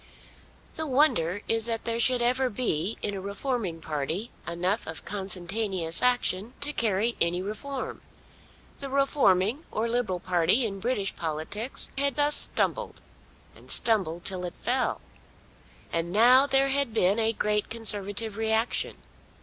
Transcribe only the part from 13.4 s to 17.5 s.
and stumbled till it fell. And now there had been a